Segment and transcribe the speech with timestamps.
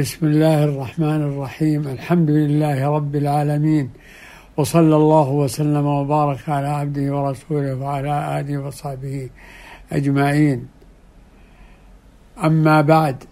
[0.00, 1.88] بسم الله الرحمن الرحيم.
[1.88, 3.90] الحمد لله رب العالمين.
[4.56, 9.30] وصلى الله وسلم وبارك على عبده ورسوله وعلى آله وصحبه
[9.92, 10.68] أجمعين.
[12.44, 13.24] أما بعد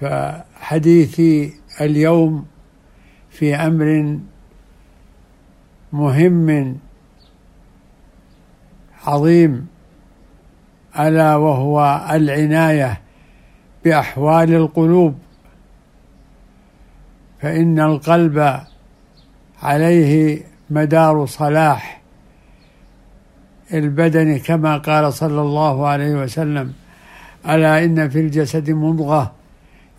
[0.00, 2.46] فحديثي اليوم
[3.30, 4.18] في أمر
[5.92, 6.76] مهم
[9.06, 9.66] عظيم
[10.98, 13.03] ألا وهو العناية
[13.84, 15.14] بأحوال القلوب.
[17.40, 18.60] فإن القلب
[19.62, 22.00] عليه مدار صلاح
[23.74, 26.72] البدن كما قال صلى الله عليه وسلم
[27.48, 29.32] ألا إن في الجسد مضغة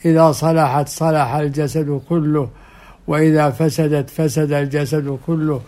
[0.06, 2.50] إذا صلحت صلح الجسد كله
[3.08, 5.62] وإذا فسدت فسد الجسد كله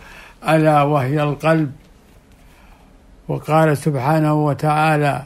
[0.48, 1.72] ألا وهي القلب.
[3.28, 5.22] وقال سبحانه وتعالى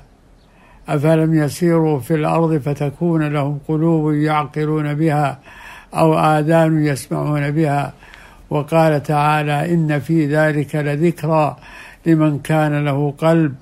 [0.89, 5.39] أفلم يسيروا في الأرض فتكون لهم قلوب يعقلون بها
[5.95, 7.93] أو آذان يسمعون بها؟
[8.51, 11.57] وقال تعالى إن في ذلك لذكرى
[12.07, 13.55] لمن كان له قلب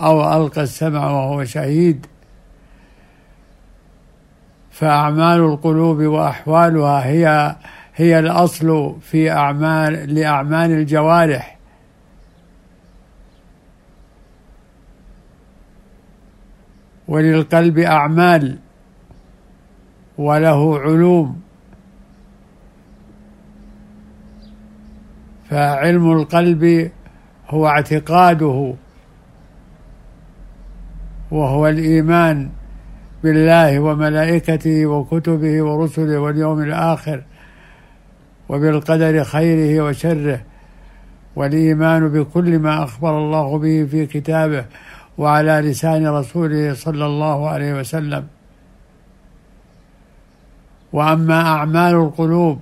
[0.00, 2.06] أو ألقى السمع وهو شهيد.
[4.70, 7.56] فأعمال القلوب وأحوالها هي
[7.96, 11.55] هي الأصل في أعمال لأعمال الجوارح.
[17.08, 18.58] وللقلب أعمال
[20.18, 21.40] وله علوم.
[25.50, 26.90] فعلم القلب
[27.48, 28.74] هو اعتقاده
[31.30, 32.50] وهو الإيمان
[33.22, 37.22] بالله وملائكته وكتبه ورسله واليوم الآخر
[38.48, 40.40] وبالقدر خيره وشره.
[41.36, 44.64] والإيمان بكل ما أخبر الله به في كتابه
[45.18, 48.26] وعلى لسان رسوله صلى الله عليه وسلم.
[50.92, 52.60] وأما أعمال القلوب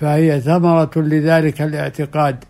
[0.00, 2.44] فهي ثمرة لذلك الاعتقاد.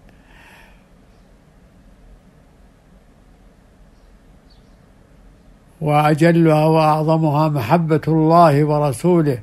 [5.81, 9.39] وأجلها وأعظمها محبة الله ورسوله.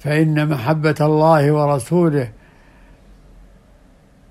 [0.00, 2.32] فإن محبة الله ورسوله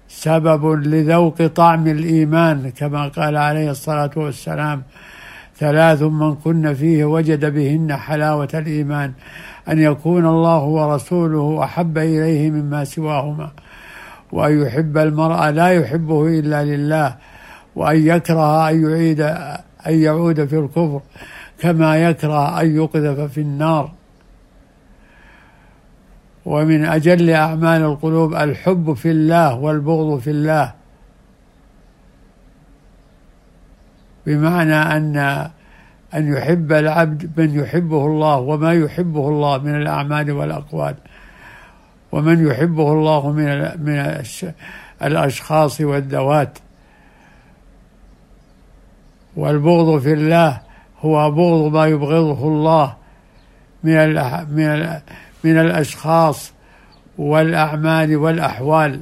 [0.08, 4.84] سبب لذوق طعم الإيمان كما قال عليه الصلاة والسلام
[5.58, 9.12] ثلاث من كن فيه وجد بهن حلاوة الإيمان
[9.70, 13.52] أن يكون الله ورسوله أحب إليه مما سواهما
[14.32, 17.16] وأن يحب المرء لا يحبه إلا لله
[17.76, 19.22] وأن يكره أن يعيد
[19.88, 21.02] أن يعود في الكفر
[21.60, 23.92] كما يكره أن يقذف في النار.
[26.48, 30.74] ومن أجل أعمال القلوب الحب في الله والبغض في الله.
[34.26, 35.18] بمعنى أن
[36.14, 40.96] أن يحب العبد من يحبه الله وما يحبه الله من الأعمال والأقوال.
[42.12, 43.46] ومن يحبه الله من
[43.86, 44.22] من
[45.04, 46.58] الأشخاص والذوات.
[49.36, 50.62] والبغض في الله
[51.00, 52.96] هو بغض ما يبغضه الله
[53.84, 54.16] من
[54.56, 55.00] من
[55.44, 56.52] من الأشخاص
[57.18, 59.02] والأعمال والأحوال.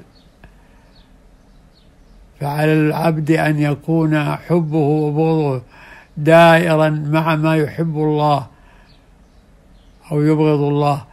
[2.40, 5.62] فعلى العبد أن يكون حبه وبغضه
[6.18, 8.47] دائرا مع ما يحب الله
[10.12, 11.06] أو يبغض الله.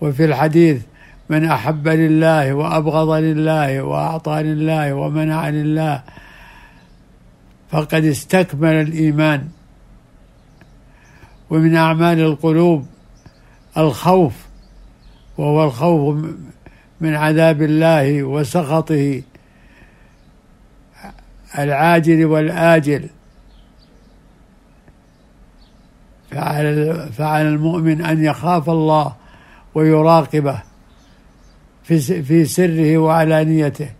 [0.00, 0.82] وفي الحديث
[1.28, 6.02] من أحب لله وأبغض لله وأعطى لله ومنع لله
[7.70, 9.48] فقد استكمل الإيمان.
[11.50, 12.86] ومن أعمال القلوب
[13.80, 14.46] الخوف
[15.38, 16.24] وهو الخوف
[17.00, 19.22] من عذاب الله وسخطه
[21.58, 23.08] العاجل والآجل.
[26.30, 29.16] فعلى فعلى المؤمن أن يخاف الله
[29.74, 30.62] ويراقبه
[31.82, 33.90] في في سره وعلانيته.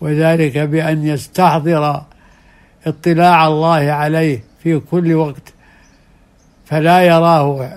[0.00, 2.04] وذلك بأن يستحضر
[2.86, 5.54] اطلاع الله عليه في كل وقت.
[6.70, 7.70] فلا يراه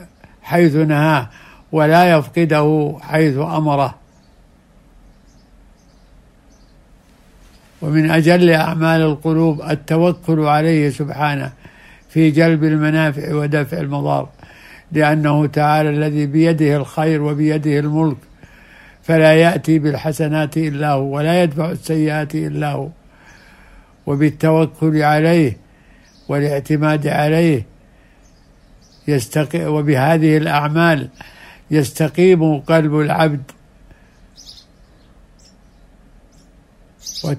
[0.44, 1.30] حيث نهاه
[1.72, 3.96] ولا يفقده حيث أمره.
[7.82, 11.52] ومن أجل أعمال القلوب التوكل عليه سبحانه
[12.10, 14.30] في جلب المنافع ودفع المضار
[14.92, 18.18] لأنه تعالى الذي بيده الخير وبيده الملك
[19.04, 22.90] فلا يأتي بالحسنات إلا هو ولا يدفع السيئات إلا هو.
[24.06, 25.58] وبالتوكل عليه
[26.30, 27.73] والاعتماد عليه
[29.08, 31.10] يستقي وبهذه الأعمال
[31.72, 33.42] يستقيم قلب العبد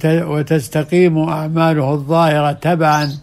[0.07, 3.19] وتستقيم أعماله الظاهرة تبعا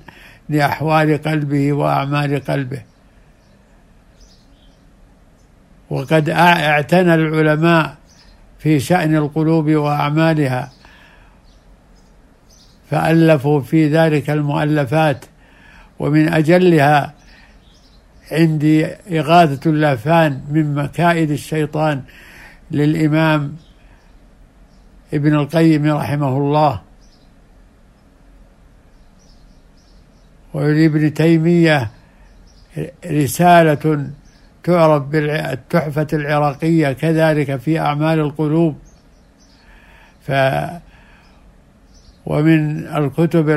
[0.50, 2.82] لأحوال قلبه وأعمال قلبه.
[5.90, 7.96] وقد اعتنى العلماء
[8.60, 10.72] في شأن القلوب وأعمالها
[12.90, 15.26] فألفوا في ذلك المؤلفات
[16.00, 17.14] ومن أجلها
[18.32, 22.02] عندي إغاثة اللافان من مكائد الشيطان
[22.72, 23.56] للإمام
[25.14, 26.82] ابن القيم رحمه الله.
[30.54, 31.92] ولابن تيمية
[33.06, 34.10] رسالة
[34.64, 38.76] تعرف بالتحفة العراقية كذلك في أعمال القلوب.
[40.28, 40.32] ف
[42.26, 43.50] ومن الكتب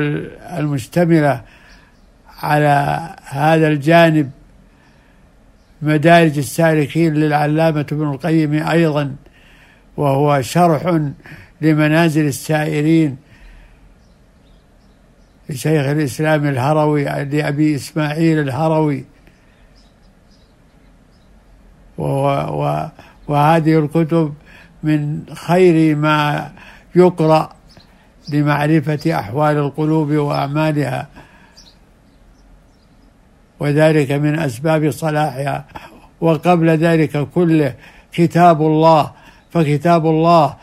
[0.57, 1.41] المشتملة
[2.41, 4.31] على هذا الجانب
[5.85, 9.15] مدارج السالكين للعلامة ابن القيم أيضا
[9.97, 10.99] وهو شرح
[11.61, 13.17] لمنازل السائرين
[15.49, 19.05] لشيخ الإسلام الهروي لأبي إسماعيل الهروي.
[23.27, 24.33] وهذه الكتب
[24.83, 26.51] من خير ما
[26.95, 27.49] يقرأ
[28.29, 31.07] لمعرفة أحوال القلوب وأعمالها.
[33.59, 35.65] وذلك من أسباب صلاحها.
[36.21, 37.75] وقبل ذلك كله
[38.11, 39.11] كتاب الله
[39.51, 40.55] فكتاب الله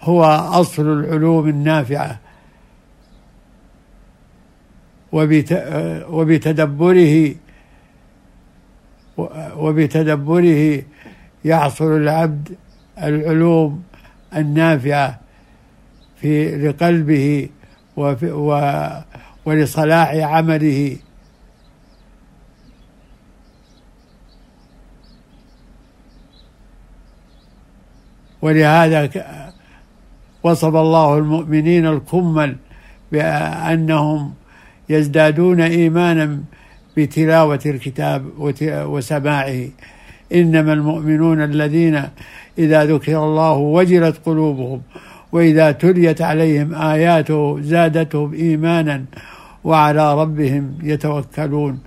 [0.00, 0.24] هو
[0.60, 2.18] أصل العلوم النافعة.
[6.08, 7.34] وبتدبره
[9.56, 10.82] وبتدبره
[11.44, 12.56] يحصل العبد
[13.02, 13.82] العلوم
[14.36, 15.20] النافعة
[16.20, 17.48] في لقلبه
[19.46, 20.96] ولصلاح عمله.
[28.42, 29.10] ولهذا
[30.42, 32.56] وصف الله المؤمنين الكمل
[33.12, 34.32] بأنهم
[34.88, 36.40] يزدادون إيمانا
[36.96, 38.24] بتلاوة الكتاب
[38.68, 39.68] وسماعه.
[40.34, 42.02] إنما المؤمنون الذين
[42.58, 44.82] إذا ذكر الله وجلت قلوبهم
[45.32, 49.04] وإذا تليت عليهم آياته زادتهم إيمانا
[49.64, 51.78] وعلى ربهم يتوكلون.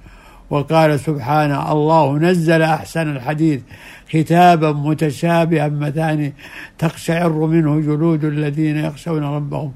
[0.50, 3.62] وقال سبحانه الله نزل أحسن الحديث.
[4.10, 6.34] كتابا متشابها مثاني
[6.78, 9.72] تقشعر منه جلود الذين يخشون ربهم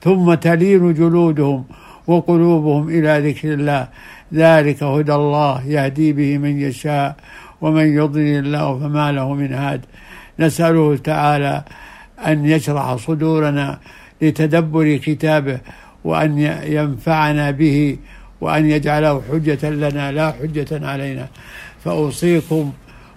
[0.00, 1.64] ثم تلين جلودهم
[2.06, 3.88] وقلوبهم إلى ذكر الله.
[4.34, 7.16] ذلك هدى الله يهدي به من يشاء
[7.60, 9.80] ومن يضلل الله فما له من هاد.
[10.38, 11.64] نسأله تعالى
[12.26, 13.78] أن يشرح صدورنا
[14.22, 15.58] لتدبر كتابه
[16.04, 17.96] وأن ينفعنا به
[18.44, 21.28] وأن يجعله حجة لنا لا حجة علينا.
[21.84, 22.72] فأوصيكم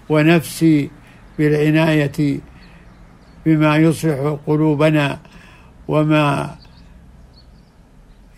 [0.08, 0.90] ونفسي
[1.38, 2.40] بالعناية
[3.46, 5.18] بما يصلح قلوبنا
[5.88, 6.56] وما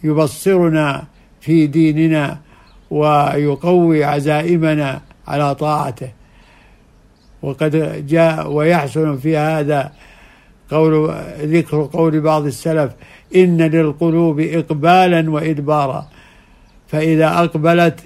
[0.04, 1.04] يبصرنا
[1.40, 2.38] في ديننا
[2.90, 6.10] ويقوي عزائمنا على طاعته.
[7.42, 9.92] وقد جاء ويحسن في هذا
[10.70, 12.92] قول ذكر قول بعض السلف
[13.36, 16.08] إن للقلوب إقبالا وإدبارا.
[16.90, 18.00] فإذا أقبلت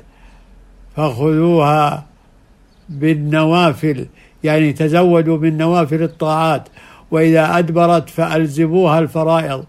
[0.97, 2.07] فخذوها
[2.89, 4.07] بالنوافل
[4.45, 6.69] يعني تزودوا من نوافل الطاعات.
[7.11, 9.65] وإذا أدبرت فألزموها الفرائض.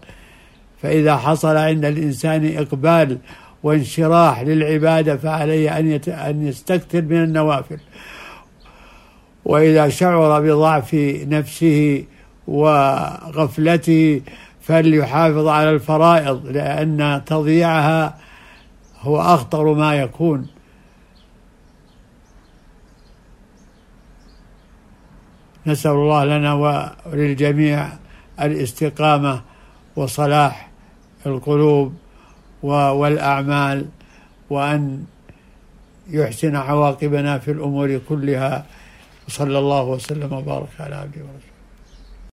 [0.82, 3.18] فإذا حصل عند الإنسان إقبال
[3.62, 7.78] وانشراح للعبادة فعليه أن أن يستكثر من النوافل.
[9.44, 10.94] وإذا شعر بضعف
[11.28, 12.04] نفسه
[12.48, 14.20] وغفلته
[14.60, 18.25] فليحافظ على الفرائض لأن تضييعها
[19.06, 20.48] هو أخطر ما يكون.
[25.66, 27.88] نسأل الله لنا وللجميع
[28.40, 29.42] الاستقامة
[29.96, 30.70] وصلاح
[31.26, 31.94] القلوب
[32.62, 33.88] والأعمال
[34.50, 35.04] وأن
[36.08, 38.66] يحسن عواقبنا في الأمور كلها.
[39.28, 41.55] وصلى الله وسلم وبارك على عبده ورسوله.